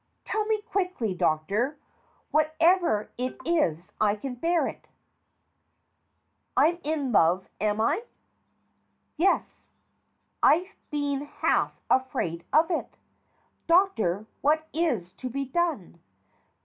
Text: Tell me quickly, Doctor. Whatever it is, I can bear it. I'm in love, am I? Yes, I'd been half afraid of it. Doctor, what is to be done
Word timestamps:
Tell 0.25 0.45
me 0.45 0.63
quickly, 0.63 1.13
Doctor. 1.13 1.77
Whatever 2.31 3.11
it 3.19 3.37
is, 3.45 3.91
I 4.01 4.15
can 4.15 4.33
bear 4.33 4.65
it. 4.65 4.87
I'm 6.57 6.79
in 6.83 7.11
love, 7.11 7.47
am 7.59 7.79
I? 7.79 8.01
Yes, 9.15 9.67
I'd 10.41 10.65
been 10.89 11.25
half 11.27 11.79
afraid 11.87 12.43
of 12.51 12.71
it. 12.71 12.97
Doctor, 13.67 14.25
what 14.41 14.67
is 14.73 15.13
to 15.13 15.29
be 15.29 15.45
done 15.45 15.99